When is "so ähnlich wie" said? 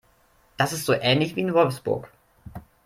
0.87-1.41